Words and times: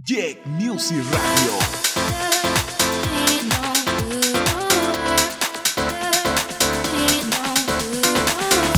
Jack 0.00 0.46
Music 0.46 0.96
Radio. 0.96 1.54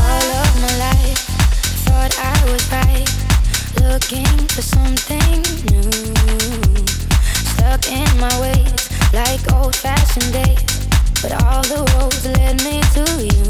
All 0.00 0.28
of 0.32 0.52
my 0.60 0.72
life, 0.78 1.20
thought 1.84 2.14
I 2.18 2.44
was 2.50 2.64
right, 2.72 3.08
looking 3.82 4.48
for 4.48 4.62
something 4.62 5.42
new. 5.70 5.92
Stuck 7.52 7.86
in 7.92 8.10
my 8.18 8.40
ways, 8.40 8.88
like 9.12 9.52
old-fashioned 9.52 10.32
days, 10.32 10.88
but 11.22 11.32
all 11.44 11.62
the 11.62 11.84
roads 11.94 12.24
led 12.26 12.56
me 12.64 12.80
to 12.96 13.04
you. 13.22 13.44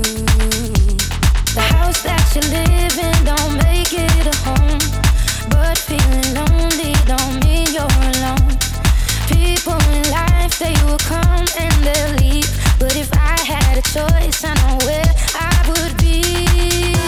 The 1.55 1.63
house 1.79 2.03
that 2.03 2.35
you 2.35 2.43
live 2.51 2.99
in 2.99 3.25
don't 3.25 3.55
make 3.63 3.93
it 3.95 4.27
a 4.27 4.37
home, 4.45 4.81
but 5.49 5.79
feeling 5.79 6.35
lonely 6.35 6.93
don't 7.07 7.45
mean 7.45 7.67
you're 7.73 7.97
alone. 8.11 8.59
People 9.29 9.81
in 9.97 10.11
life, 10.11 10.59
they 10.59 10.75
will 10.85 10.99
come 10.99 11.47
and 11.59 11.75
they'll 11.85 12.15
leave. 12.17 12.51
But 12.79 12.97
if 12.97 13.11
I 13.15 13.39
had 13.41 13.79
a 13.79 13.83
choice, 13.83 14.45
I 14.45 14.55
know 14.55 14.79
where 14.87 15.15
I 15.35 15.55
would 15.69 15.97
be. 15.99 17.00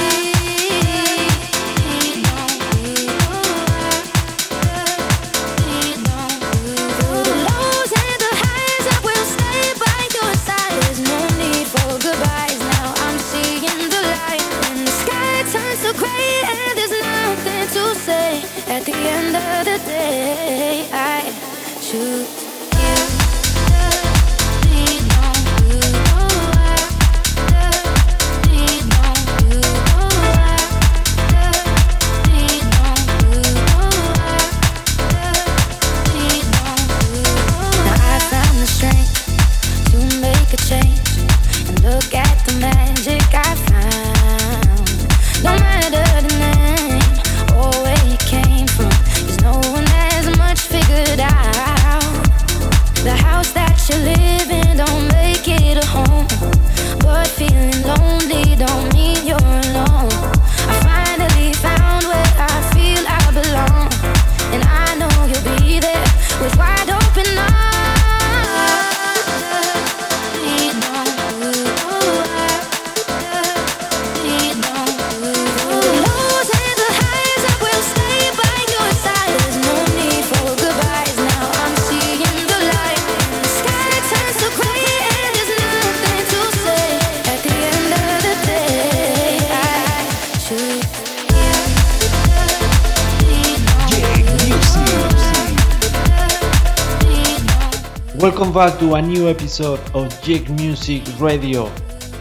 Back 98.69 98.79
to 98.79 98.95
a 98.95 99.03
new 99.03 99.29
episode 99.29 99.81
of 99.93 100.07
Jake 100.23 100.49
Music 100.51 101.03
Radio. 101.19 101.69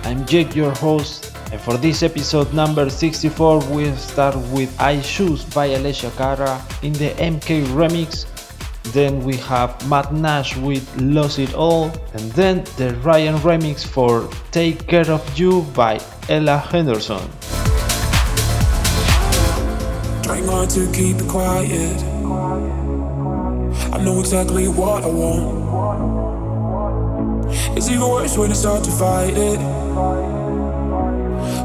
I'm 0.06 0.26
Jake, 0.26 0.56
your 0.56 0.72
host, 0.72 1.32
and 1.52 1.62
for 1.62 1.78
this 1.78 2.02
episode 2.02 2.52
number 2.52 2.90
64, 2.90 3.60
we'll 3.70 3.96
start 3.96 4.36
with 4.50 4.76
I 4.82 5.02
Choose 5.02 5.46
by 5.46 5.70
Alessia 5.70 6.10
Cara 6.18 6.60
in 6.82 6.94
the 6.94 7.10
MK 7.22 7.66
remix. 7.78 8.26
Then 8.92 9.24
we 9.24 9.36
have 9.36 9.88
Matt 9.88 10.16
Nash 10.16 10.58
with 10.58 10.84
Lost 11.00 11.38
It 11.38 11.54
All, 11.54 11.92
and 12.16 12.32
then 12.32 12.64
the 12.76 12.96
Ryan 13.04 13.36
remix 13.46 13.86
for 13.86 14.28
Take 14.50 14.88
Care 14.88 15.12
of 15.12 15.22
You 15.38 15.62
by 15.76 16.02
Ella 16.28 16.58
Henderson. 16.58 17.22
Trying 20.24 20.48
hard 20.48 20.72
to 20.72 20.92
keep 20.92 21.18
it 21.18 21.30
quiet. 21.30 22.02
I 23.94 24.04
know 24.04 24.20
exactly 24.20 24.68
what 24.68 25.04
I 25.04 25.08
want. 25.08 26.31
It's 27.92 28.00
even 28.00 28.10
worse 28.10 28.38
when 28.38 28.52
I 28.52 28.54
start 28.54 28.86
to 28.86 28.92
fight 28.92 29.36
it. 29.36 29.60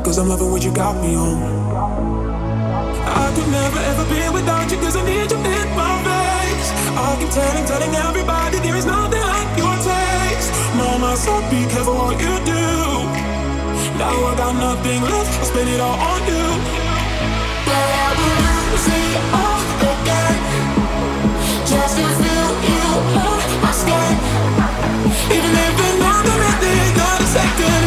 Cause 0.02 0.18
I'm 0.18 0.26
loving 0.26 0.50
what 0.50 0.64
you 0.64 0.74
got 0.74 0.98
me 1.00 1.14
on. 1.14 1.38
I 3.22 3.30
could 3.30 3.46
never 3.46 3.78
ever 3.78 4.04
be 4.10 4.18
without 4.34 4.66
you 4.66 4.76
cause 4.78 4.96
I 4.96 5.06
need 5.06 5.30
you 5.30 5.38
in 5.38 5.68
my 5.78 5.94
face. 6.02 6.68
I 6.98 7.14
keep 7.20 7.30
telling, 7.30 7.64
telling 7.70 7.94
everybody 7.94 8.58
there 8.58 8.74
is 8.74 8.86
nothing 8.86 9.22
like 9.22 9.50
your 9.54 9.70
taste. 9.86 10.50
Mama, 10.74 11.14
so 11.14 11.30
be 11.46 11.62
careful 11.70 11.94
what 11.94 12.18
you 12.18 12.34
do. 12.42 12.66
Now 13.94 14.10
I 14.10 14.34
got 14.34 14.58
nothing 14.58 15.02
left, 15.06 15.30
I 15.30 15.44
spend 15.46 15.68
it 15.70 15.78
all 15.78 15.94
on 15.94 16.20
you. 16.26 16.46
But 17.70 17.86
I 18.02 18.10
will 18.18 18.38
lose 18.50 18.88
it 18.98 19.14
all 19.30 19.62
again 19.94 20.38
Just 21.70 21.94
to 21.98 22.06
feel 22.18 22.50
you 22.66 22.82
on 23.14 23.62
my 23.62 23.70
skin 23.70 24.14
Even 25.30 25.54
if 25.54 25.85
minute, 26.38 26.96
not 26.96 27.20
a 27.20 27.26
second 27.26 27.85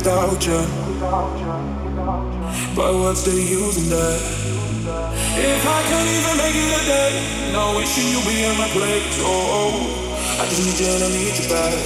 without 0.00 0.40
you. 0.48 0.60
But 2.74 2.92
what's 3.00 3.22
the 3.28 3.36
use 3.36 3.76
in 3.76 3.88
that? 3.92 4.20
If 5.36 5.62
I 5.76 5.80
can't 5.90 6.08
even 6.16 6.34
make 6.40 6.56
it 6.56 6.72
a 6.80 6.82
day, 6.88 7.12
no 7.52 7.76
wishing 7.76 8.08
you 8.08 8.20
be 8.24 8.48
on 8.48 8.56
my 8.56 8.68
plate. 8.72 9.04
Oh, 9.20 9.76
I 10.40 10.44
just 10.48 10.62
need 10.64 10.78
you 10.80 10.88
and 10.88 11.04
I 11.04 11.08
need 11.12 11.36
you 11.36 11.46
back. 11.52 11.76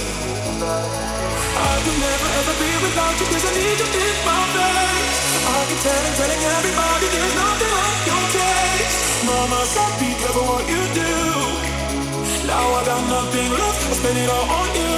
I 1.55 1.73
could 1.83 1.99
never 2.07 2.29
ever 2.39 2.55
be 2.61 2.71
without 2.85 3.15
you 3.19 3.25
'cause 3.27 3.45
I 3.49 3.53
need 3.59 3.77
you 3.83 3.87
in 4.07 4.15
my 4.23 4.41
face. 4.55 5.19
I 5.51 5.57
keep 5.67 5.81
telling, 5.83 6.15
telling 6.19 6.43
everybody 6.55 7.07
there's 7.15 7.35
nothing 7.43 7.73
like 7.81 8.01
your 8.09 8.23
taste. 8.35 8.99
Mama, 9.27 9.59
so 9.73 9.83
be 9.99 10.09
careful 10.21 10.45
what 10.51 10.63
you 10.71 10.81
do. 11.03 11.13
Now 12.47 12.65
I 12.79 12.81
got 12.89 13.03
nothing 13.15 13.49
left, 13.59 13.81
I 13.91 13.93
spend 13.99 14.17
it 14.23 14.29
all 14.35 14.47
on 14.59 14.69
you. 14.79 14.95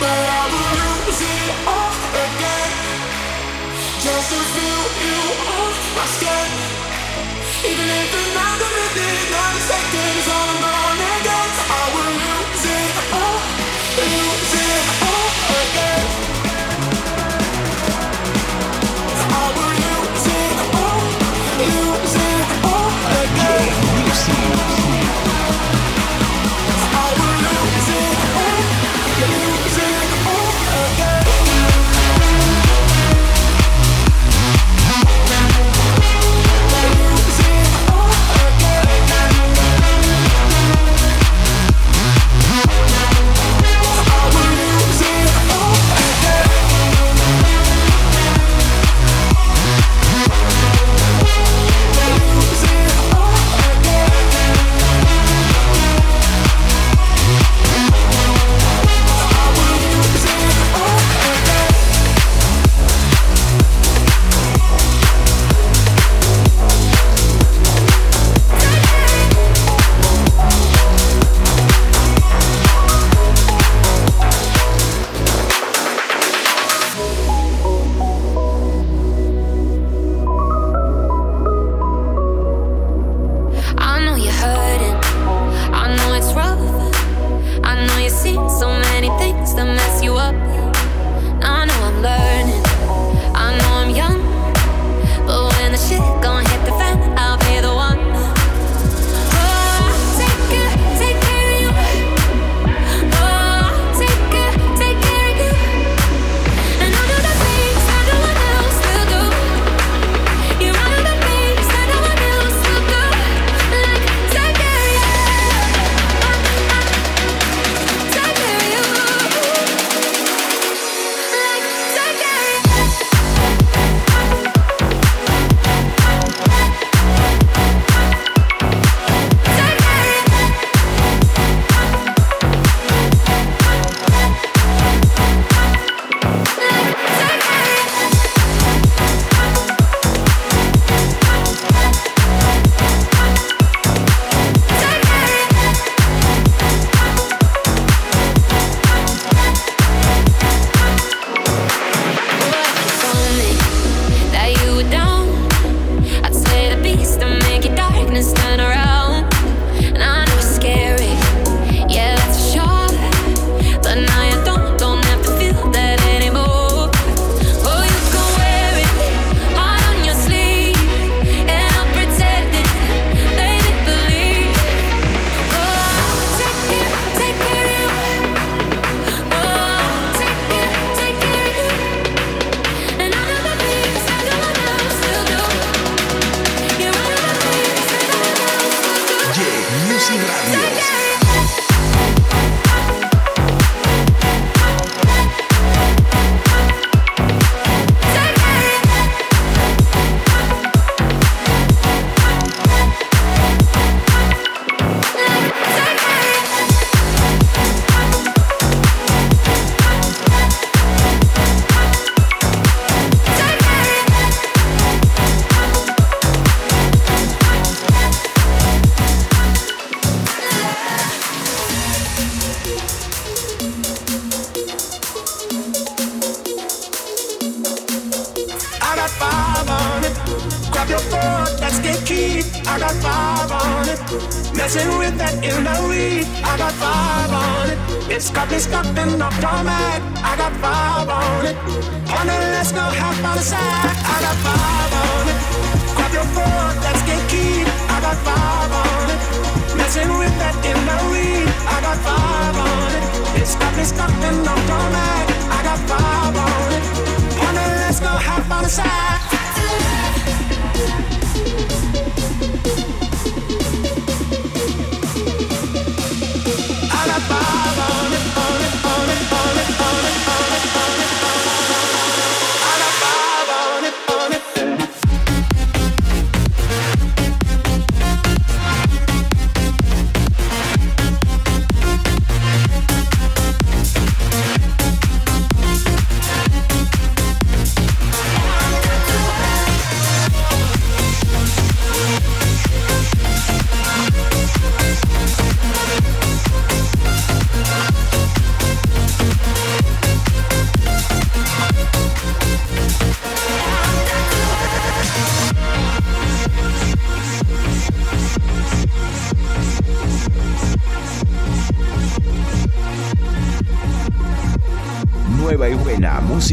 But 0.00 0.20
I 0.38 0.42
will 0.52 0.70
lose 0.80 1.20
it 1.34 1.50
all 1.68 1.79
Even 7.62 7.88
if 7.88 8.10
minute, 8.96 9.30
not 9.30 9.54
a 9.54 9.60
second 9.60 10.18
is 10.18 10.28
all 10.28 10.48
I'm 10.48 10.60
gonna 10.60 10.89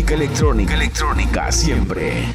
música 0.07 0.13
electrónica, 0.13 0.73
electrónica 0.73 1.51
siempre. 1.51 2.33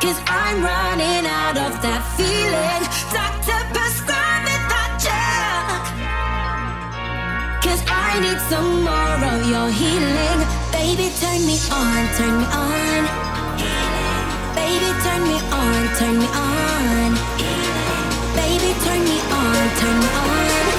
Cause 0.00 0.16
I'm 0.26 0.62
running 0.62 1.26
out 1.26 1.58
of 1.58 1.82
that 1.82 2.02
feeling. 2.16 2.82
Doctor, 3.12 3.58
prescribe 3.72 4.44
me 4.44 4.56
that. 4.70 4.96
Cause 7.62 7.82
I 7.86 8.20
need 8.20 8.40
some 8.48 8.82
more 8.82 9.20
of 9.34 9.46
your 9.50 9.68
healing. 9.68 10.46
Baby, 10.72 11.10
turn 11.20 11.44
me 11.44 11.58
on, 11.70 12.08
turn 12.16 12.38
me 12.38 12.46
on. 12.46 13.08
Baby, 14.54 14.90
turn 15.02 15.22
me 15.26 15.38
on, 15.52 15.82
turn 15.98 16.18
me 16.18 16.28
on. 16.32 17.14
Baby, 18.34 18.72
turn 18.84 19.02
me 19.04 19.18
on, 19.30 19.70
turn 19.78 19.98
me 19.98 20.06
on. 20.06 20.69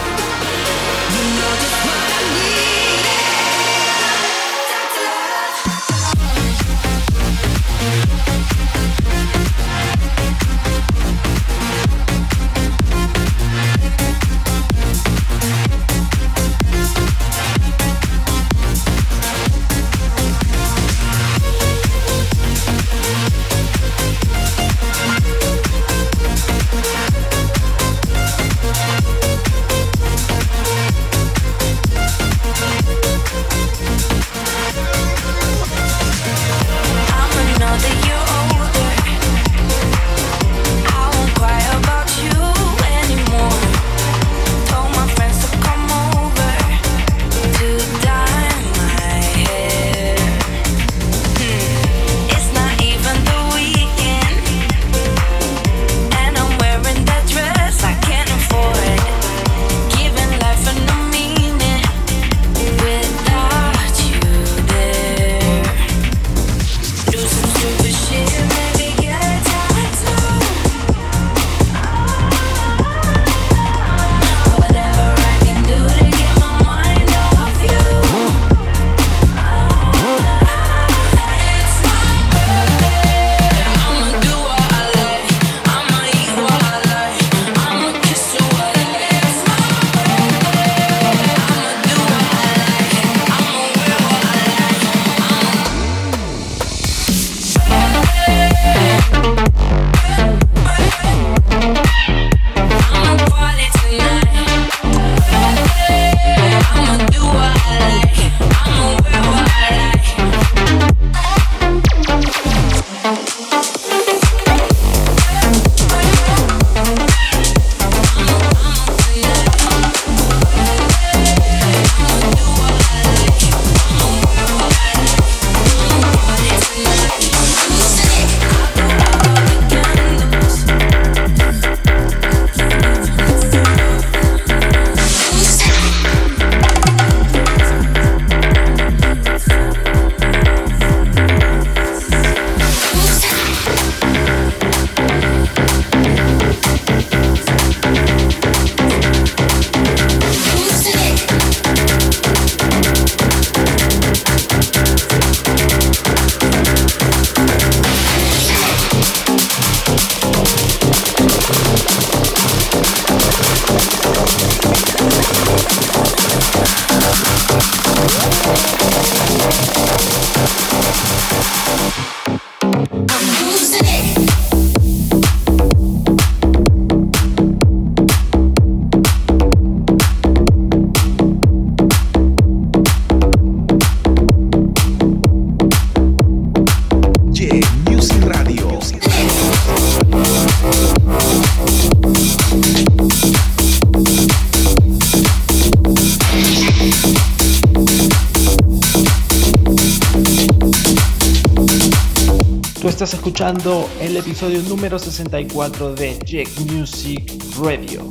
Escuchando 203.31 203.89
el 204.01 204.17
episodio 204.17 204.61
número 204.63 204.99
64 204.99 205.93
de 205.95 206.19
Jack 206.25 206.49
Music 206.69 207.31
Radio. 207.63 208.09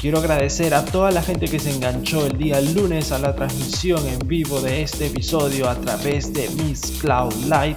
Quiero 0.00 0.20
agradecer 0.20 0.72
a 0.72 0.86
toda 0.86 1.10
la 1.10 1.20
gente 1.20 1.48
que 1.48 1.58
se 1.58 1.74
enganchó 1.74 2.24
el 2.24 2.38
día 2.38 2.62
lunes 2.62 3.12
a 3.12 3.18
la 3.18 3.34
transmisión 3.34 4.06
en 4.06 4.26
vivo 4.26 4.62
de 4.62 4.80
este 4.80 5.08
episodio 5.08 5.68
a 5.68 5.74
través 5.74 6.32
de 6.32 6.48
Miss 6.48 6.98
Cloud 7.02 7.34
Live. 7.44 7.76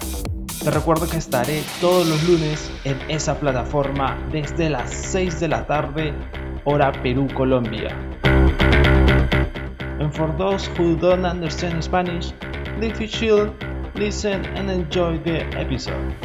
Te 0.64 0.72
recuerdo 0.72 1.10
que 1.10 1.18
estaré 1.18 1.62
todos 1.82 2.08
los 2.08 2.24
lunes 2.24 2.72
en 2.86 2.98
esa 3.10 3.38
plataforma 3.38 4.18
desde 4.32 4.70
las 4.70 4.90
6 4.94 5.42
de 5.42 5.48
la 5.50 5.68
tarde, 5.68 6.14
hora 6.64 6.94
Perú, 7.04 7.28
Colombia. 7.36 7.94
And 10.00 10.14
for 10.14 10.34
those 10.38 10.70
who 10.78 10.96
don't 10.96 11.26
understand 11.26 11.84
Spanish, 11.84 12.32
please 12.80 13.10
chill, 13.10 13.52
listen 13.96 14.46
and 14.46 14.70
enjoy 14.70 15.18
the 15.20 15.44
episode. 15.58 16.16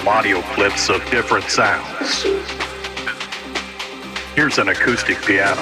Some 0.00 0.08
audio 0.08 0.40
clips 0.54 0.88
of 0.88 1.04
different 1.10 1.44
sounds. 1.44 2.22
Here's 4.34 4.56
an 4.56 4.70
acoustic 4.70 5.20
piano. 5.20 5.60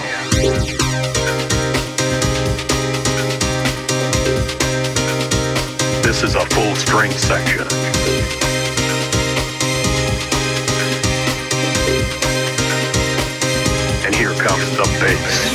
This 6.05 6.22
is 6.22 6.37
a 6.37 6.46
full 6.55 6.77
string 6.77 7.11
section. 7.11 7.66
And 14.07 14.14
here 14.14 14.35
comes 14.35 14.70
the 14.77 14.85
bass. 15.01 15.53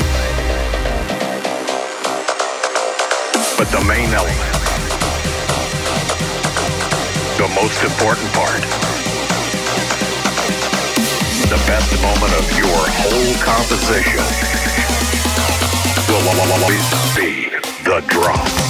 But 3.57 3.69
the 3.69 3.81
main 3.87 4.09
element 4.13 4.62
the 7.43 7.55
most 7.55 7.83
important 7.83 8.31
part. 8.31 8.61
The 11.49 11.61
best 11.67 11.91
moment 12.01 12.31
of 12.39 12.49
your 12.57 12.79
whole 13.03 13.35
composition 13.43 14.23
will 16.07 16.23
always 16.39 16.87
be 17.17 17.49
the 17.83 18.01
drop. 18.07 18.62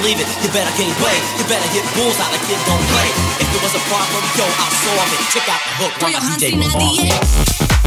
believe 0.00 0.20
it, 0.20 0.28
you 0.40 0.48
better 0.52 0.72
gain 0.80 0.92
weight. 1.04 1.22
You 1.36 1.44
better 1.44 1.68
hit 1.76 1.84
out. 1.92 2.32
like 2.32 2.44
it 2.48 2.60
don't 2.64 2.84
play. 2.88 3.08
If 3.36 3.48
it 3.52 3.60
was 3.60 3.74
a 3.76 3.82
problem, 3.92 4.22
yo, 4.36 4.44
I'll 4.48 4.76
solve 4.80 5.12
it. 5.12 5.20
Check 5.28 5.46
out 5.48 5.60
the 5.60 5.72
hook. 5.76 5.92
Throw 6.00 6.08
your 6.08 6.24
hands 6.24 6.42
in 6.42 6.58
the 6.58 6.92
air. 7.12 7.79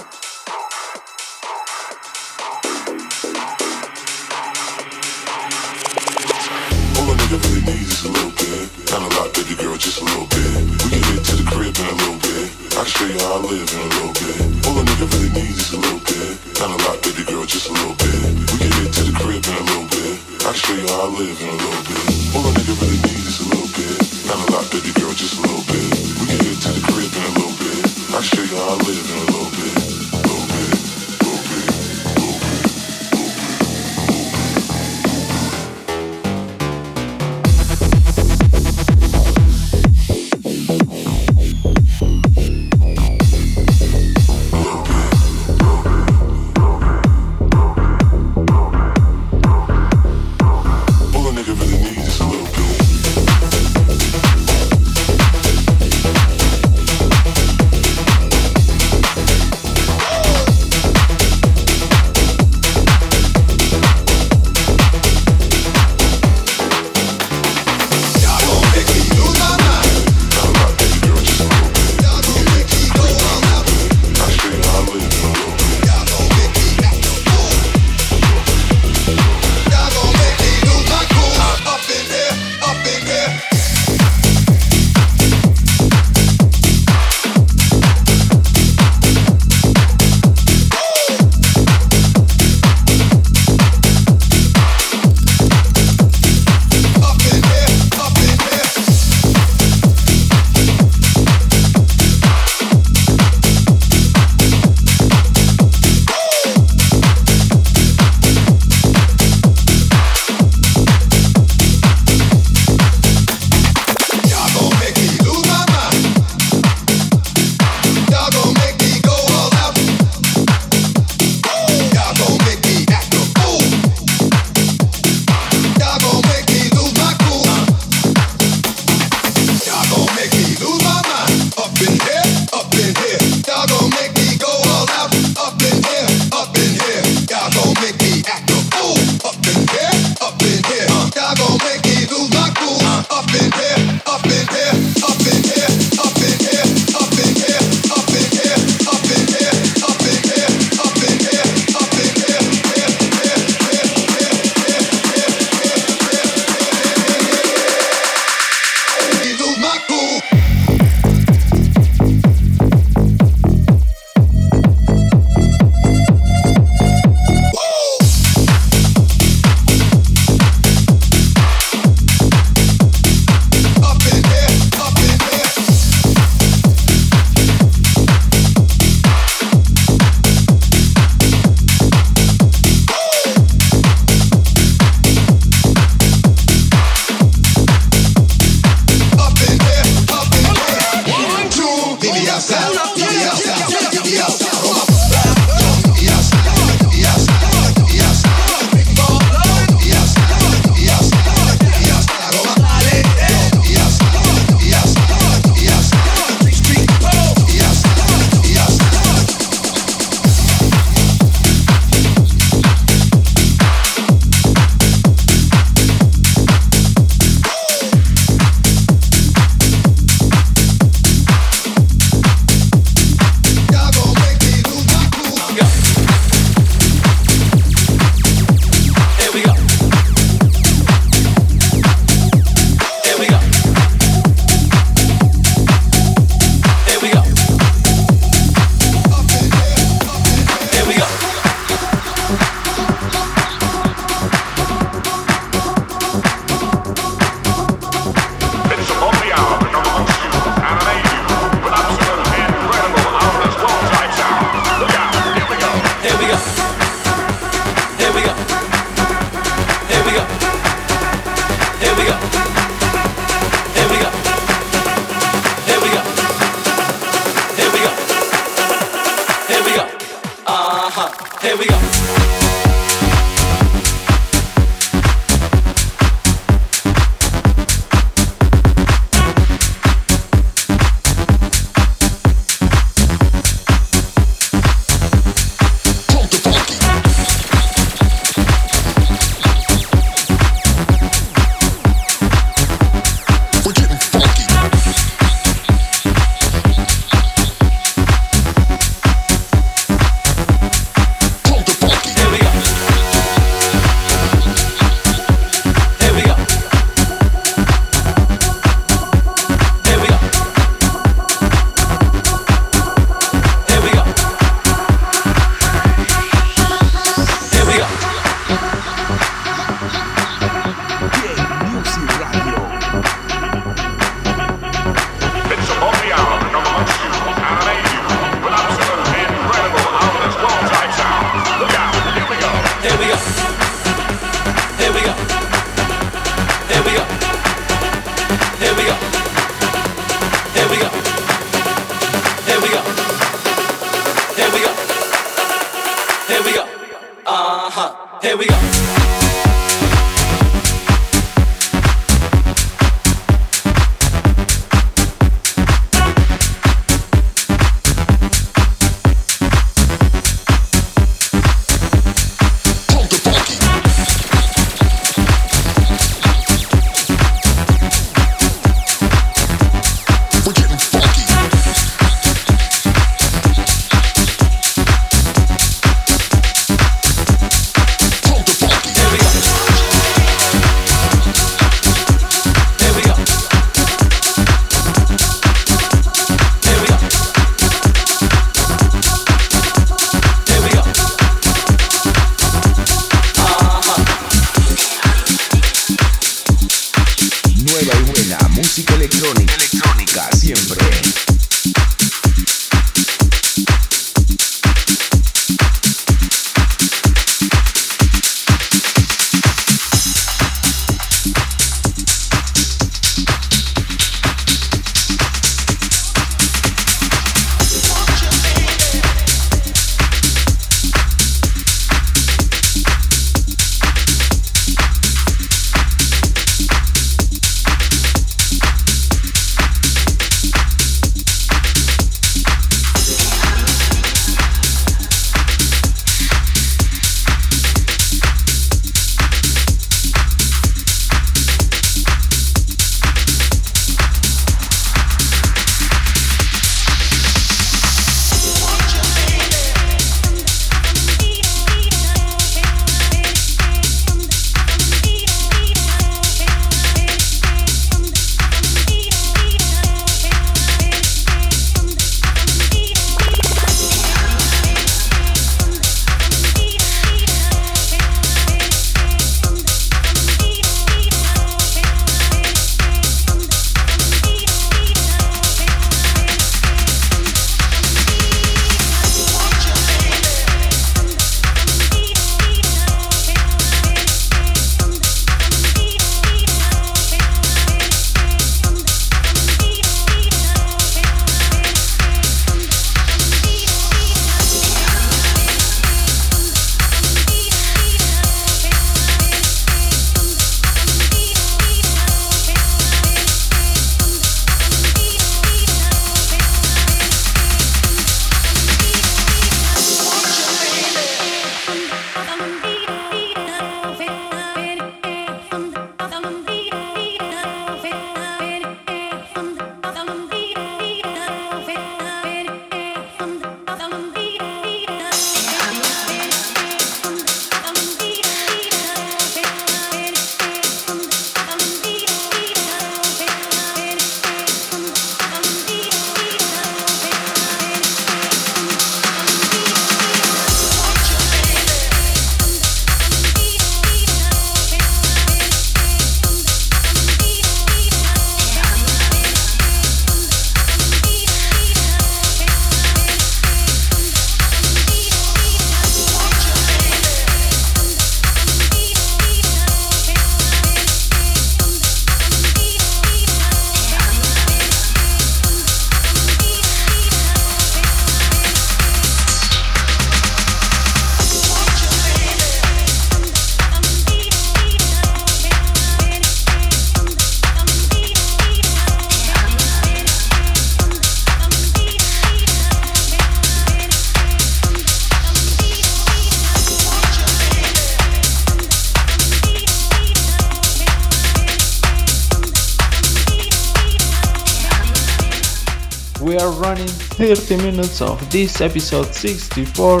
30 597.20 597.58
minutes 597.58 598.00
of 598.00 598.18
this 598.30 598.62
episode 598.62 599.14
64 599.14 600.00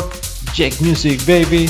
Jack 0.54 0.80
Music 0.80 1.20
baby. 1.26 1.66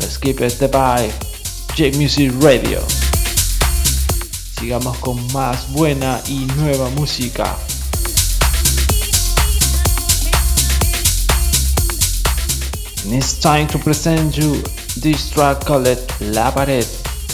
Let's 0.00 0.16
keep 0.18 0.40
it 0.40 0.58
the 0.58 0.66
vibe. 0.66 1.14
Jack 1.76 1.94
Music 1.94 2.32
Radio. 2.42 2.80
Sigamos 4.58 4.98
con 4.98 5.24
más 5.32 5.72
buena 5.72 6.20
y 6.26 6.44
nueva 6.56 6.90
música. 6.96 7.56
And 13.04 13.14
it's 13.14 13.38
time 13.38 13.68
to 13.68 13.78
present 13.78 14.36
you 14.36 14.60
This 14.96 15.30
track 15.30 15.66
called 15.66 15.98
La 16.20 16.50
Pared 16.50 16.86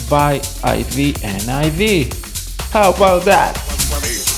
by 0.09 0.41
IV 0.65 1.23
and 1.23 1.45
IV. 1.45 2.09
How 2.73 2.91
about 2.91 3.25
that? 3.25 3.55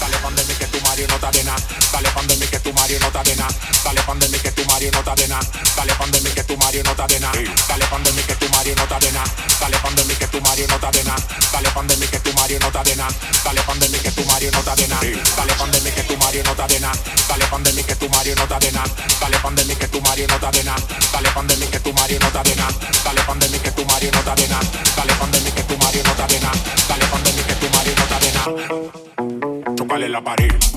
Dale 0.02 0.18
pan 0.18 0.34
de 0.34 0.42
mí 0.42 0.54
que 0.58 0.66
tu 0.66 0.82
Mario 0.82 1.06
no 1.06 1.16
te 1.20 1.26
adena. 1.26 1.54
Dale 1.92 2.10
pan 2.10 2.26
de 2.26 2.36
que 2.36 2.58
tu 2.58 2.72
Mario 2.72 2.98
no 2.98 3.12
te 3.12 3.18
adena. 3.18 3.46
Dale 3.84 4.02
pan 4.02 4.18
de 4.18 4.28
que 4.40 4.50
tu 4.50 4.66
Mario 4.66 4.90
no 4.92 5.02
te 5.02 5.10
adena. 5.10 5.40
Dale 5.78 5.94
que 6.34 6.42
tu 6.42 6.56
Mario 6.56 6.82
no 6.82 6.94
te 6.94 7.02
adena. 7.02 7.30
Dale 7.60 8.26
que 8.26 8.34
tu 8.34 8.48
Mario 8.48 8.74
no 8.76 8.86
te 8.86 8.94
adena. 8.94 9.22
Dale 9.60 9.76
que 10.18 10.26
tu 10.26 10.40
Mario 10.40 10.68
no 10.68 10.78
te 10.78 10.86
adena. 10.86 11.16
Dale 11.52 14.00
que 14.00 14.10
tu 14.10 14.26
Mario 14.26 14.50
no 14.52 14.62
te 14.62 14.72
adena. 14.72 15.00
Dale 15.36 15.92
que 15.92 16.02
tu 16.02 16.16
Mario 16.18 16.42
no 16.44 16.54
te 16.54 16.62
adena. 16.62 16.92
Dale 17.28 17.84
que 17.84 17.96
tu 17.96 18.08
Mario 18.08 18.34
no 18.34 18.48
te 18.48 18.54
adena. 18.54 18.84
Dale 19.20 19.76
que 19.76 19.88
Mario 20.12 20.26
no 20.28 20.34
está 20.34 20.50
de 20.50 20.62
nada. 20.64 20.82
Dale 21.10 21.30
pandemia 21.30 21.70
que 21.70 21.80
tu 21.80 21.92
Mario 21.94 22.18
no 22.20 22.26
está 22.26 22.42
de. 22.42 22.54
Dale 22.54 23.22
pandemia 23.22 23.62
que 23.62 23.70
tu 23.70 23.84
Mario 23.86 24.10
no 24.12 24.18
está 24.18 24.34
de. 24.34 24.46
Dale 24.46 25.14
pandemia 25.14 25.54
que 25.54 25.62
tu 25.62 25.78
Mario 25.78 26.02
no 26.04 26.10
está 26.10 26.26
de. 26.26 26.38
Dale 26.86 27.06
pandemia 27.06 27.46
que 27.46 27.54
tu 27.54 27.68
Mario 27.70 27.94
no 27.96 28.02
está 28.02 28.18
de 28.20 28.32
nada. 28.36 29.74
Chocale 29.74 30.08
la 30.10 30.22
pared. 30.22 30.71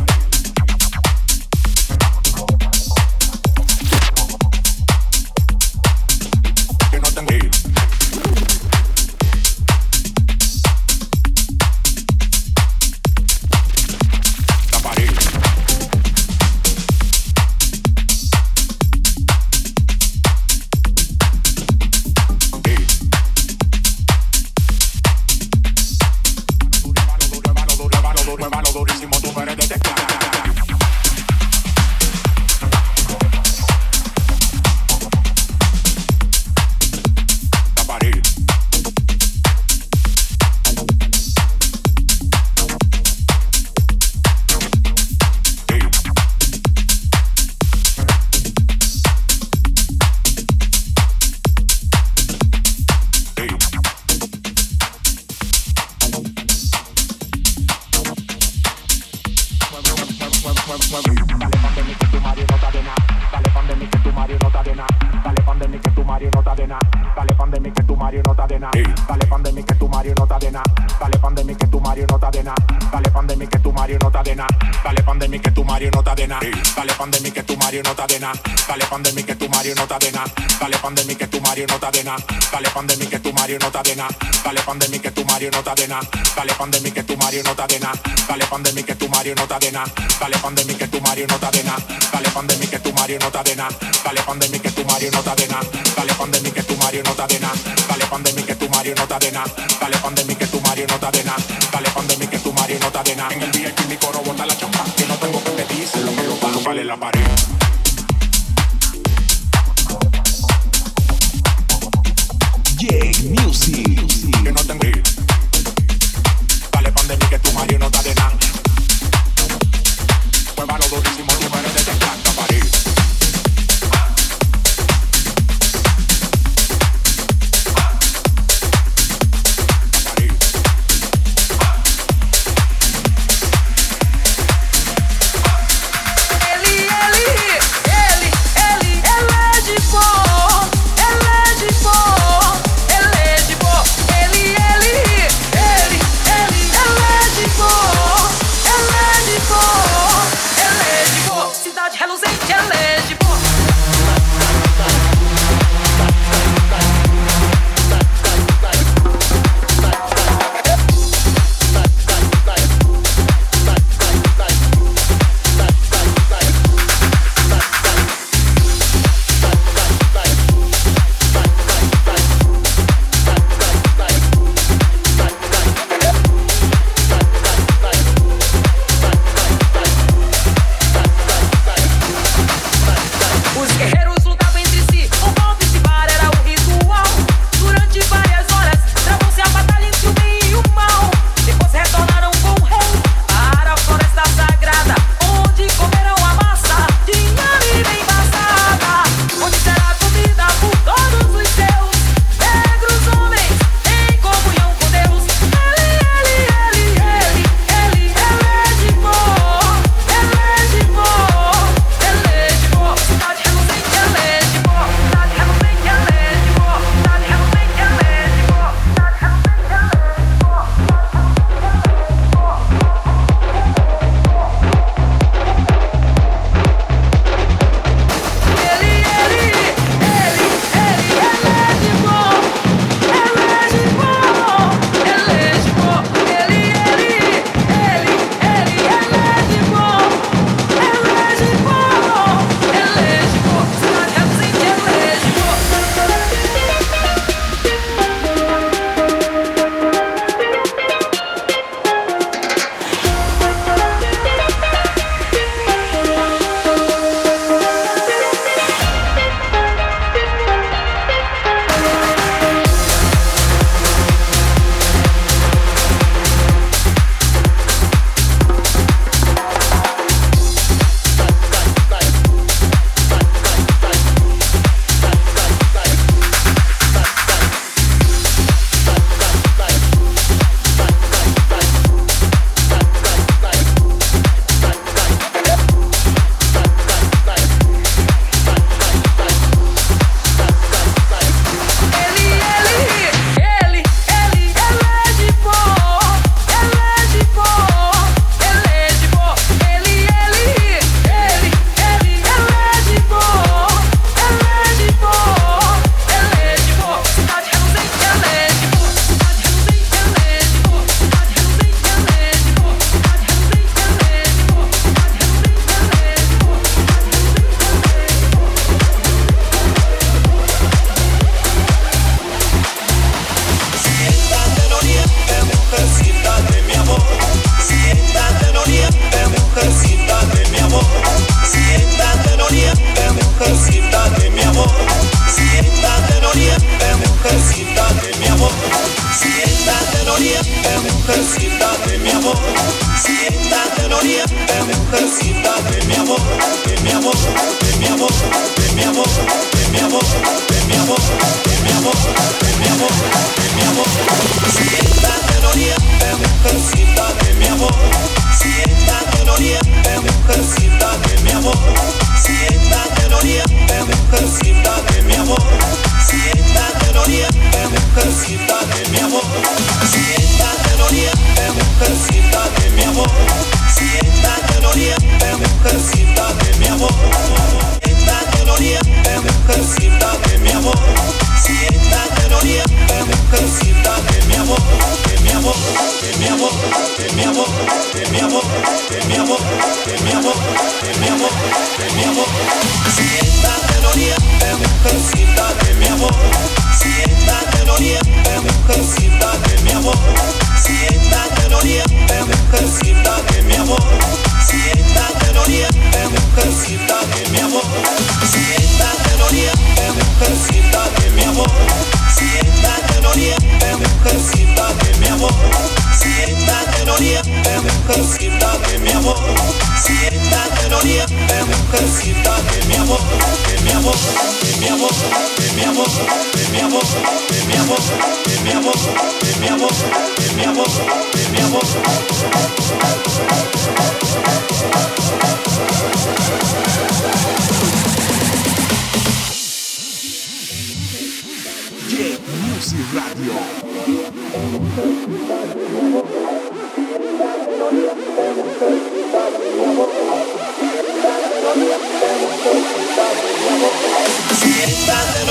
Nada. 78.96 78.96
Dale 78.96 79.04
pandemia 79.04 79.26
que 79.26 79.36
tu 79.36 79.50
Mario 79.50 79.76
no 79.76 79.84
está 79.84 80.00
de 80.00 80.12
nada. 80.12 80.26
Dale 80.60 80.78
pandemia 80.78 81.18
que 81.18 81.28
tu 81.28 81.42
Mario 81.42 81.66
no 81.68 81.76
está 81.76 81.92
de 81.92 82.04
nada. 82.04 82.26
Dale 82.52 82.70
pandemia 82.70 83.10
que 83.10 83.20
tu 83.20 83.34
Mario 83.34 83.60
no 83.60 83.68
está 83.68 83.84
de 83.84 83.96
nada. 83.96 84.10
Dale 84.44 84.62
pandemia 84.62 85.02
que 85.02 85.12
tu 85.12 85.26
Mario 85.26 85.52
no 85.52 85.60
está 85.62 85.76
de 85.76 85.90
nada. 85.90 86.10
Dale 86.36 86.54
pandemia 86.56 86.94
que 86.94 87.04
tu 87.04 87.18
Mario 87.18 87.42
no 87.46 87.52
está 87.56 87.80
de 87.80 87.80
nada. 87.92 88.02
Dale 88.30 88.46
pandemia 88.46 88.86
que 88.86 88.96
tu 88.96 89.10
Mario 89.10 89.36
no 89.38 89.44
está 89.44 89.72
de 89.72 89.74
nada. 89.74 89.94
Dale 90.20 90.40
pandemia 90.40 90.78
que 90.78 90.88
tu 90.88 91.02
Mario 91.02 91.28
no 91.28 91.36
está 91.36 91.52
de 91.52 91.64
nada. 91.64 91.86
Dale 92.12 92.30
pandemia 92.30 92.70
que 92.70 92.80
tu 92.80 92.94
Mario 92.94 93.20
no 93.20 93.28
está 93.28 93.44
de 93.44 93.56
nada. 93.56 93.70
Dale 94.04 94.22
pandemia 94.24 94.62
que 94.62 94.72
tu 94.72 94.84
Mario 94.86 95.12
no 95.12 95.20
está 95.20 95.34
de 95.36 95.50
nada. 95.50 95.80
Dale 95.96 96.14
pandemia 96.14 96.54
que 96.54 96.64
tu 96.64 96.78
Mario 96.78 97.04
no 97.04 97.12
está 97.12 97.28
de 97.28 97.40
nada. 97.42 97.56
Dale 97.88 98.06
pandemia 98.06 98.46
que 98.46 98.56
tu 98.56 98.70
Mario 98.70 98.94
no 98.96 99.04
está 99.04 99.20
de 99.20 99.32
nada. 99.32 99.46
Dale 99.80 99.98
pandemia 99.98 100.38
que 100.38 100.48
tu 100.48 100.62
Mario 100.62 100.86
no 100.88 100.96
está 100.96 101.12
de 101.12 101.24
nada. 101.24 101.44
Dale 101.72 101.90
pandemia 101.90 102.30
que 102.30 102.40
tu 102.40 102.54
Mario 102.54 102.80
no 102.80 102.88
está 102.88 103.04
de 103.04 103.16
nada. 103.16 103.34
En 103.34 103.42
el 103.44 103.52
día 103.52 103.76
que 103.76 103.84
mi 103.86 103.98
coro 103.98 104.22
bota 104.22 104.46
la 104.46 104.55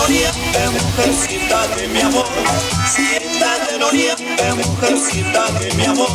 gloria, 0.07 0.33
de 0.53 0.71
mujercita 0.71 1.67
de 1.77 1.89
mi 1.89 2.01
amor. 2.01 2.27
Sienta 2.95 3.59
de 3.67 3.79
de 4.37 4.55
mujercita 4.55 5.51
de 5.59 5.73
mi 5.75 5.85
amor. 5.85 6.11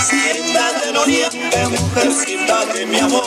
Sienta 0.00 0.72
de 0.80 0.92
gloria, 0.92 1.28
de 1.30 1.68
mujercita 1.68 2.64
de 2.72 2.86
mi 2.86 2.98
amor. 2.98 3.24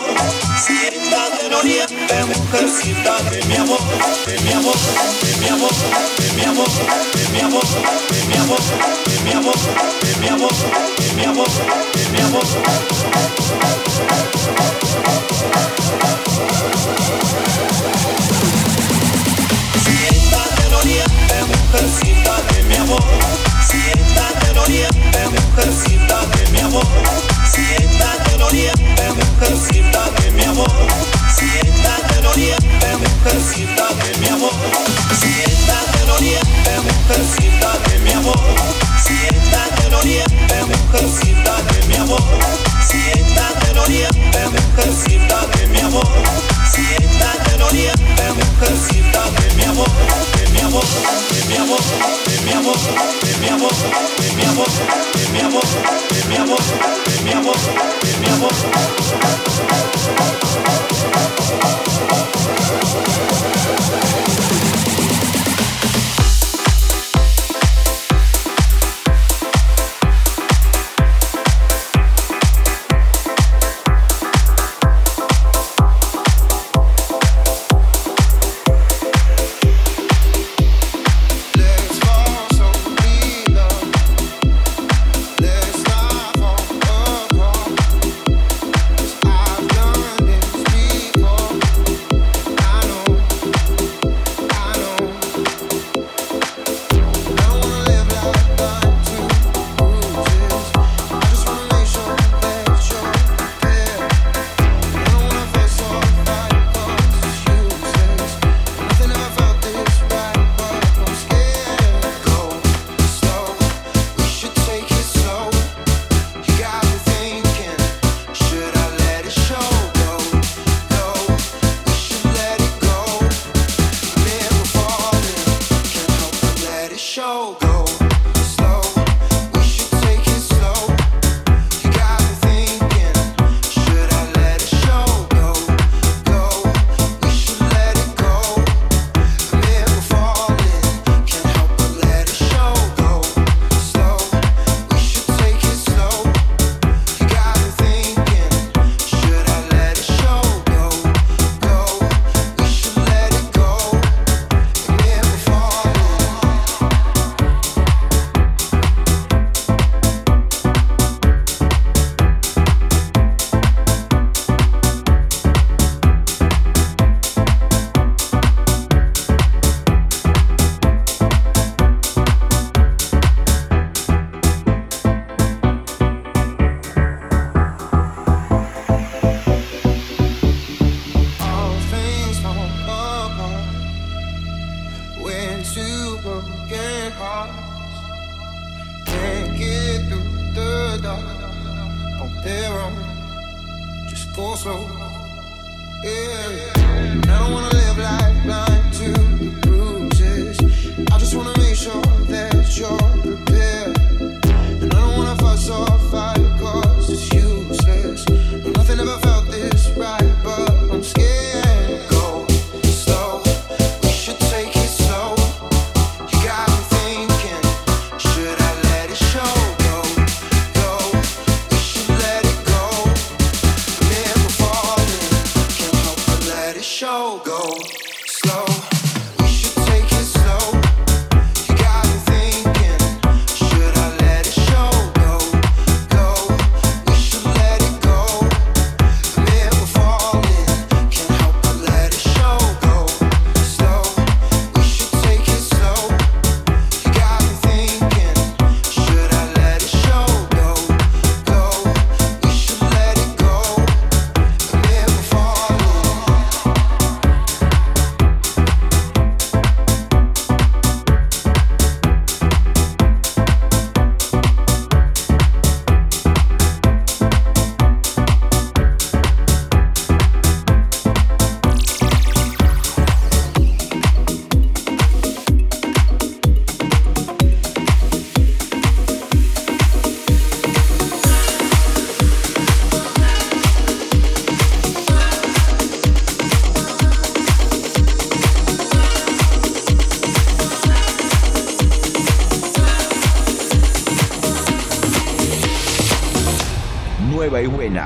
Sienta 0.66 1.30
de 1.38 1.50
gloria, 1.50 1.88
de 1.88 2.24
mujercita 2.26 3.22
de 3.30 3.44
mi 3.46 3.56
amor. 3.56 3.80
De 4.26 4.40
mi 4.42 4.52
amor, 4.54 4.78
de 5.22 5.38
mi 5.38 5.48
amor, 5.50 5.72
de 6.18 6.34
mi 6.34 6.44
amor, 6.46 6.70
de 7.14 7.30
mi 7.30 7.42
amor, 7.42 7.66
de 8.04 8.24
mi 8.28 8.36
amor, 8.38 8.62
de 9.06 9.20
mi 9.24 9.32
amor, 9.34 9.58
de 10.04 10.16
mi 10.22 10.28
amor, 10.30 10.54
de 10.98 11.14
mi 11.16 11.24
amor, 11.26 11.50
de 11.94 12.10
mi 12.12 12.20
amor. 12.22 12.48
Thank 18.28 18.52
you 18.52 18.57
oriente, 21.08 21.44
mujercita 21.46 22.36
de 22.54 22.64
mi 22.64 22.76
amor. 22.76 23.04
Si 23.70 23.78
estás 23.78 24.58
oriente, 24.58 25.20
mujercita 25.30 26.26
de 26.36 26.52
mi 26.52 26.60
amor. 26.60 26.88
Si 27.52 27.62
estás 27.84 28.34
oriente, 28.42 29.04
mujercita 29.16 30.10
de 30.20 30.32
mi 30.32 30.44
amor. 30.44 30.88
Si 31.36 31.46
estás 31.46 32.26
oriente, 32.26 32.98
mujercita 32.98 33.88
de 33.94 34.18
mi 34.20 34.28
amor. 34.28 34.54
Si 35.20 35.42
estás 35.42 36.10
oriente, 36.18 36.72
mujercita 36.84 37.78
de 37.90 38.00
mi 38.00 38.12
amor. 38.12 38.97
Sienta 39.08 39.70
del 39.82 39.94
oriente, 39.94 40.56
mujercita 40.66 41.56
de 41.72 41.88
mi 41.88 41.96
amor. 41.96 42.22
Sienta 42.86 43.54
del 43.66 43.78
oriente, 43.78 44.40
mujercita 44.50 45.46
de 45.56 45.68
mi 45.68 45.80
amor. 45.80 46.08
Sienta 46.70 47.32
del 47.50 47.62
oriente, 47.62 48.24
mujercita 48.36 49.24
de 49.40 49.54
mi 49.56 49.64
amor. 49.64 49.90
De 50.36 50.48
mi 50.52 50.60
amor, 50.60 50.86
de 51.30 51.46
mi 51.48 51.56
amor, 51.58 51.80
de 52.26 52.42
mi 52.44 52.52
amor, 52.52 52.78
de 53.24 53.38
mi 53.38 53.50
amor, 53.50 53.68
de 54.18 54.32
mi 54.36 54.44
amor, 54.44 54.68
de 55.14 55.28
mi 55.32 55.40
amor, 55.40 55.68
de 56.10 56.24
mi 56.28 56.36
amor, 56.36 56.62
de 57.06 57.22
mi 57.24 57.32
amor. 57.32 57.58
De 58.04 58.18
mi 58.20 58.28
amor. 58.28 58.54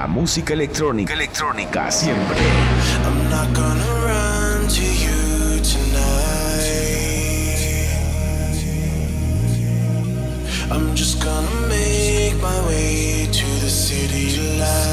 Música 0.08 0.54
electrónica, 0.54 1.14
electrónica 1.14 1.91
siempre. 1.91 2.38
I'm 3.06 3.30
not 3.30 3.54
gonna 3.54 3.84
run 4.06 4.68
to 4.68 4.82
you 4.82 5.60
tonight. 5.62 5.91
I'm 10.72 10.95
just 10.95 11.22
gonna 11.22 11.68
make 11.68 12.41
my 12.41 12.62
way 12.68 13.28
to 13.30 13.45
the 13.60 13.70
city 13.70 14.38
lights. 14.58 14.86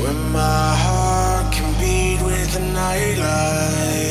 Where 0.00 0.14
my 0.32 0.76
heart 0.76 1.52
can 1.52 1.72
beat 1.80 2.22
with 2.22 2.52
the 2.52 2.60
nightlife. 2.60 4.03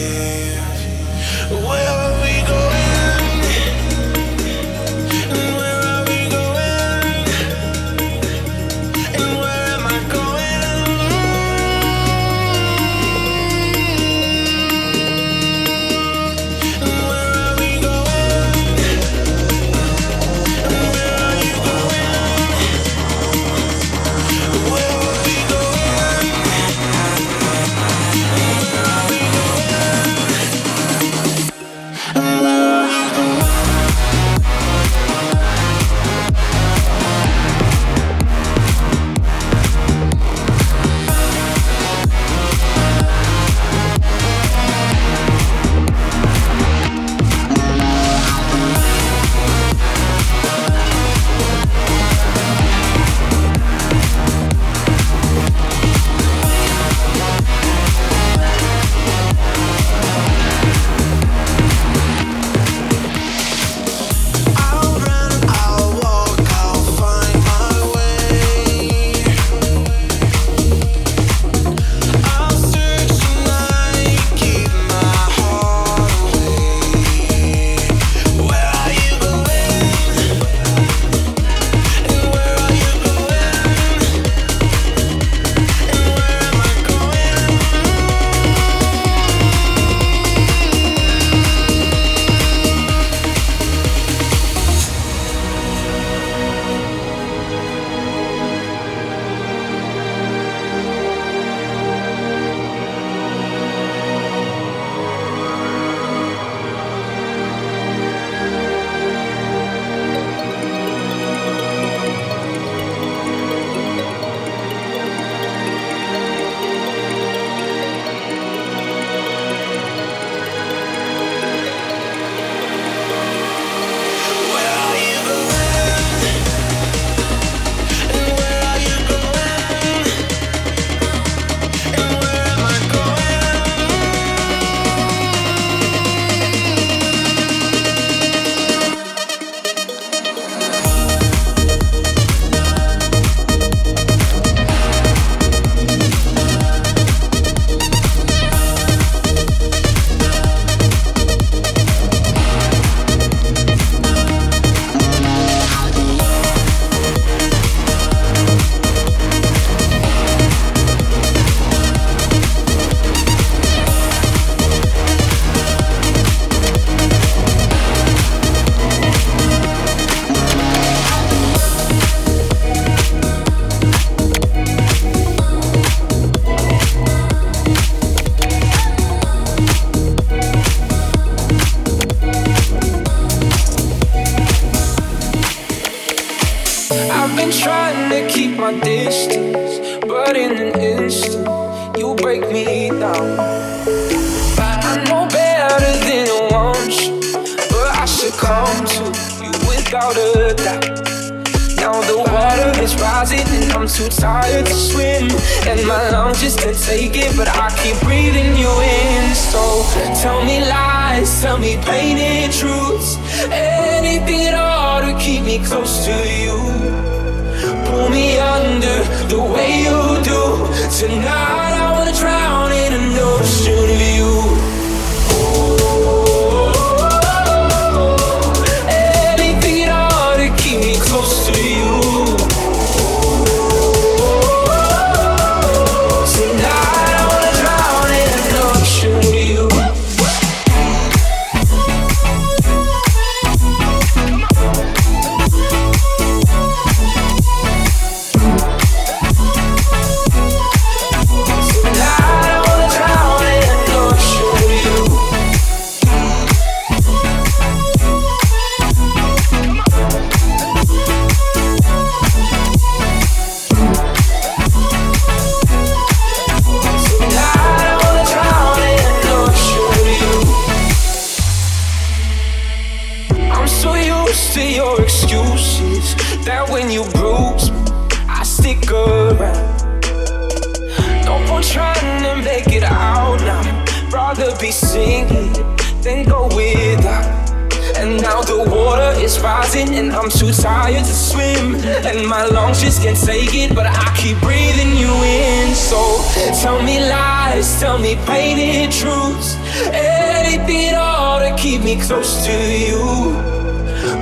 many 298.16 298.26
painted 298.26 298.92
truths. 298.92 299.56
And 299.92 300.54
it 300.54 300.68
beat 300.68 300.94
all 300.94 301.40
to 301.40 301.56
keep 301.62 301.82
me 301.82 302.00
close 302.00 302.46
to 302.46 302.52
you. 302.52 303.00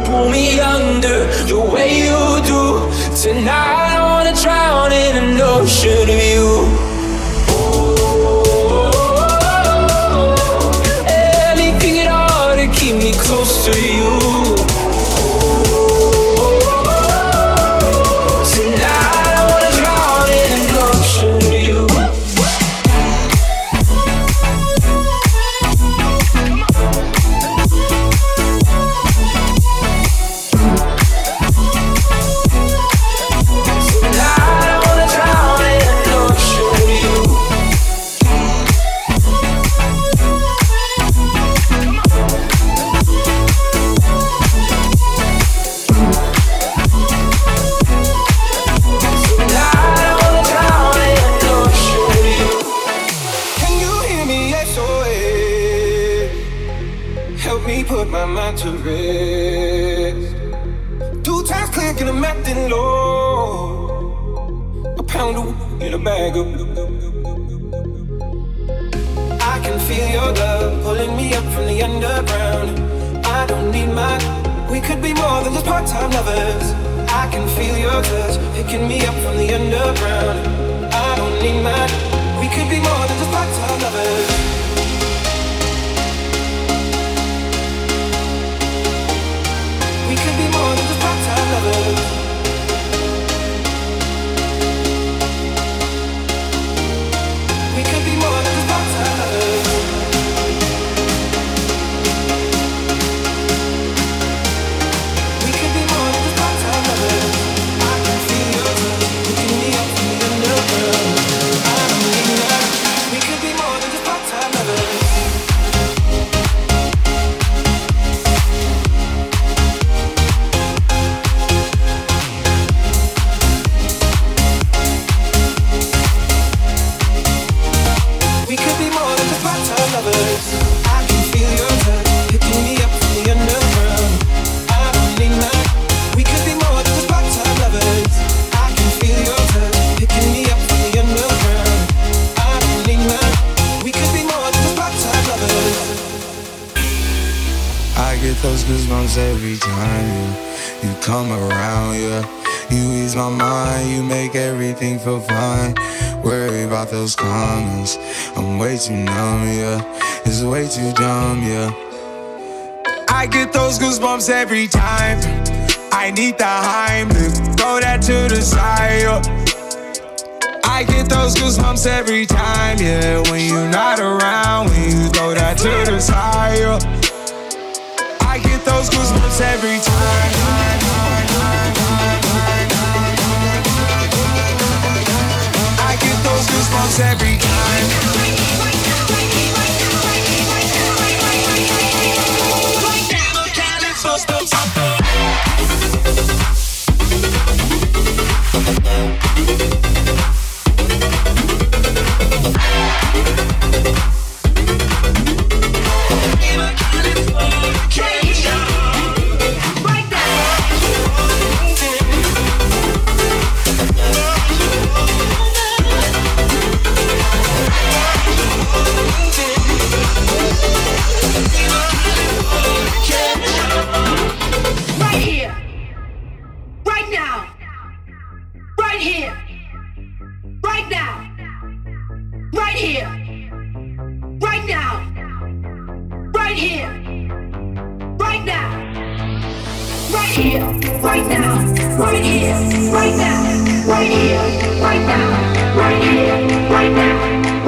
Pull 0.05 0.29
me 0.29 0.59
under 0.59 1.25
the 1.45 1.59
way 1.59 1.99
you 1.99 2.41
do 2.45 3.21
tonight. 3.21 3.80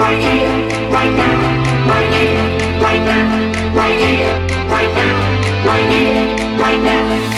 Right 0.03 0.19
now, 0.19 0.89
right 0.91 1.15
now, 1.15 1.87
right 1.87 2.09
here, 2.11 2.83
right 2.83 3.03
now, 3.05 3.73
right 3.73 3.97
here, 5.89 6.59
right 6.59 6.83
now. 6.83 7.32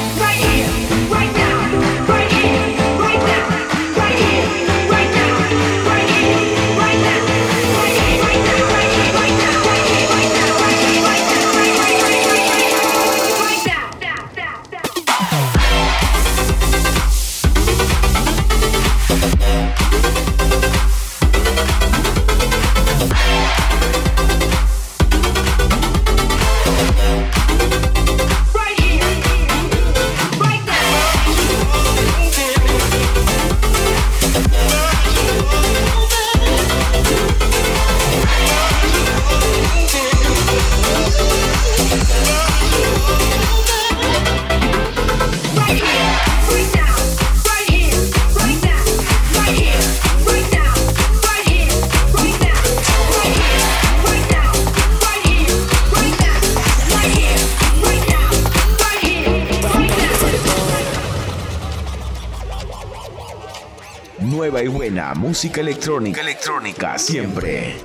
Buena 64.96 65.14
música 65.14 65.60
electrónica. 65.60 66.22
Electrónica 66.22 66.98
siempre. 66.98 67.76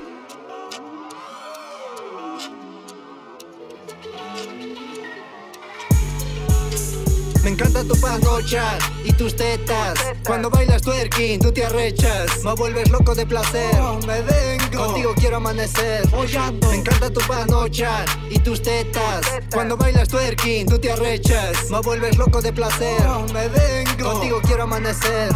Me 7.43 7.51
encanta 7.51 7.83
tu 7.83 8.01
panocha 8.01 8.79
y 9.05 9.13
tus 9.13 9.35
tetas. 9.35 9.99
Cuando 10.25 10.51
bailas 10.51 10.83
twerking, 10.83 11.41
tú 11.41 11.51
te 11.51 11.65
arrechas. 11.65 12.45
Me 12.45 12.55
vuelves 12.55 12.89
loco 12.91 13.13
de 13.17 13.27
placer. 13.27 13.75
me 14.07 14.23
vengo. 14.23 14.87
Contigo 14.87 15.13
quiero 15.17 15.39
amanecer. 15.39 16.09
Me 16.13 16.77
encanta 16.77 17.11
tu 17.11 17.21
panocha 17.27 18.05
y 18.31 18.39
tus 18.39 18.63
tetas. 18.63 19.27
Cuando 19.53 19.77
bailas 19.77 20.07
twerking, 20.07 20.69
tú 20.69 20.79
te 20.79 20.93
arrechas. 20.93 21.71
Me 21.71 21.81
vuelves 21.81 22.17
loco 22.19 22.41
de 22.41 22.53
placer. 22.53 23.03
me 23.35 23.49
vengo. 23.49 24.13
Contigo 24.13 24.41
quiero 24.47 24.63
amanecer. 24.63 25.33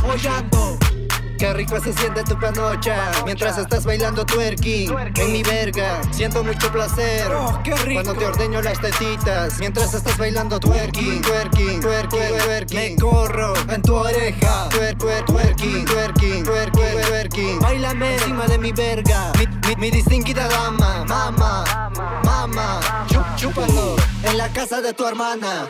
Qué 1.39 1.53
rico 1.53 1.81
se 1.81 1.93
siente 1.93 2.23
tu 2.25 2.39
panocha. 2.39 3.11
Mientras 3.25 3.59
estás 3.59 3.85
bailando 3.85 4.25
twerking 4.25 4.95
en 5.17 5.33
mi 5.33 5.43
verga. 5.43 6.01
Siento 6.13 6.45
mucho 6.45 6.71
placer. 6.71 7.27
Cuando 7.93 8.15
te 8.15 8.27
ordeño 8.27 8.63
las 8.63 8.81
tetitas 8.81 9.59
mientras 9.59 9.95
estás 9.95 10.17
bailando 10.19 10.61
twerking, 10.61 11.23
twerking, 11.23 11.81
twerking, 11.81 12.39
twerking. 12.39 12.79
Me 12.79 12.97
corro 12.97 13.55
en 13.69 13.83
tu 13.83 13.95
oreja, 13.95 14.69
twer, 14.71 14.97
twer, 14.97 15.25
twerking, 15.25 15.85
twerking, 15.85 16.45
twerking, 16.45 17.01
twerking. 17.07 17.61
Bailame 17.61 18.15
encima 18.15 18.47
de 18.47 18.59
mi 18.59 18.73
verga, 18.73 19.33
mi, 19.39 19.77
mi, 19.77 19.91
distinguida 19.91 20.49
dama, 20.49 21.05
mama, 21.05 21.91
mama. 22.25 23.07
Chúpalo 23.37 23.97
en 24.23 24.39
la 24.39 24.49
casa 24.49 24.81
de 24.81 24.93
tu 24.93 25.07
hermana. 25.07 25.69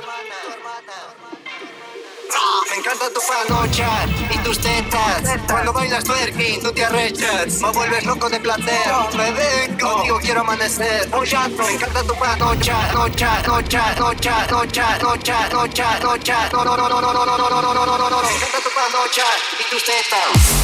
Me 2.71 2.77
encanta 2.77 3.09
tu 3.11 3.21
panocha 3.21 4.07
y 4.31 4.39
tus 4.39 4.59
tetas. 4.59 5.41
Cuando 5.49 5.73
bailas 5.73 6.05
twerking, 6.05 6.61
tú 6.61 6.73
te 6.73 6.85
arrechas. 6.85 7.61
Me 7.61 7.71
vuelves 7.71 8.05
loco 8.05 8.29
de 8.29 8.41
placer. 8.41 8.81
Me 9.17 9.31
vengo, 9.33 9.93
contigo 9.93 10.19
quiero 10.21 10.41
amanecer. 10.41 11.09
Me 11.11 11.73
encanta 11.73 12.03
tu 12.03 12.15
panocha, 12.15 12.93
nocha, 12.93 13.43
nocha, 13.47 13.95
nocha, 13.97 14.47
nocha, 14.51 14.99
nocha, 14.99 15.49
nocha, 15.49 15.99
nocha. 16.01 16.49
No, 16.53 16.65
no, 16.65 16.77
no, 16.77 16.89
no, 16.89 17.01
no, 17.01 17.13
no, 17.13 17.27
no, 17.27 17.37
no, 17.39 17.49
no, 17.49 17.75
no, 17.75 17.87
no, 17.87 17.99
no, 17.99 18.11
no. 18.11 18.23
Me 18.23 18.35
encanta 18.35 18.59
tu 18.59 18.71
panocha 18.75 19.25
y 19.61 19.71
tus 19.71 19.85
tetas. 19.85 20.64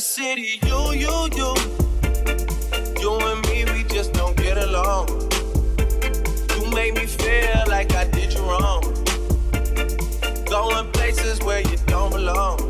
Since 0.00 0.14
the 0.14 0.22
city, 0.22 0.60
you, 0.66 0.92
you, 0.92 1.28
you. 1.34 1.54
You 3.00 3.18
and 3.18 3.46
me, 3.48 3.64
we 3.72 3.82
just 3.84 4.12
don't 4.12 4.36
get 4.36 4.56
along. 4.58 5.08
You 6.54 6.70
make 6.70 6.94
me 6.94 7.06
feel 7.06 7.64
like 7.66 7.92
I 7.94 8.04
did 8.04 8.32
you 8.34 8.42
wrong. 8.42 8.82
Going 10.44 10.90
places 10.92 11.40
where 11.40 11.60
you 11.62 11.76
don't 11.86 12.12
belong. 12.12 12.60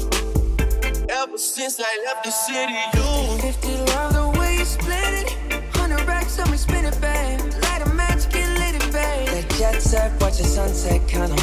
Ever 1.10 1.36
since 1.38 1.80
I 1.80 2.02
left 2.06 2.24
the 2.24 2.30
city, 2.30 2.78
you. 2.94 3.38
Fifty 3.42 3.76
love 3.92 4.12
the 4.14 4.38
way 4.38 4.56
you 4.58 4.64
split 4.64 5.12
it. 5.22 5.36
Hundred 5.74 6.06
racks 6.06 6.38
on 6.38 6.50
me, 6.50 6.56
spin 6.56 6.84
it, 6.84 6.98
babe. 7.00 7.40
Light 7.62 7.82
a 7.84 7.88
match, 7.94 8.30
get 8.30 8.48
lit, 8.58 8.74
it, 8.74 8.92
babe. 8.92 9.28
That 9.28 9.54
jet 9.58 9.82
set, 9.82 10.20
watch 10.20 10.38
the 10.38 10.44
sunset, 10.44 11.06
kinda. 11.08 11.36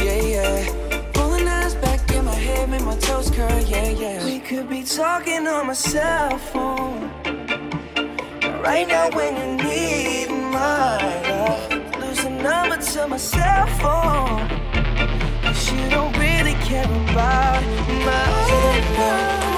Yeah, 0.00 0.22
yeah. 0.22 0.87
Make 2.68 2.82
my 2.82 2.96
toes 2.96 3.30
curl, 3.30 3.60
yeah, 3.60 3.88
yeah. 3.88 4.24
We 4.24 4.40
could 4.40 4.68
be 4.68 4.82
talking 4.82 5.46
on 5.46 5.68
my 5.68 5.72
cell 5.72 6.36
phone. 6.38 7.10
Right 8.62 8.86
now, 8.86 9.08
when 9.10 9.36
you 9.36 9.64
need 9.64 10.28
my 10.28 10.98
love, 11.28 12.00
lose 12.00 12.22
the 12.22 12.30
number 12.30 12.76
to 12.76 13.08
my 13.08 13.16
cell 13.16 13.66
phone. 13.80 14.48
Cause 15.42 15.72
you 15.72 15.88
don't 15.90 16.16
really 16.18 16.54
care 16.68 16.84
about 16.84 17.62
my 18.04 18.24
love. 18.98 19.57